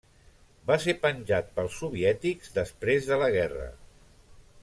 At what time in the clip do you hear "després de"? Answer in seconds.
2.57-3.23